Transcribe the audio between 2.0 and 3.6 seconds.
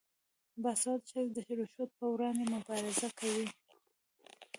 وړاندې مبارزه کوي.